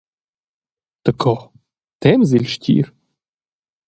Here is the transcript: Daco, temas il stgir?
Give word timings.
Daco, 1.05 1.35
temas 2.01 2.31
il 2.37 2.45
stgir? 2.53 2.87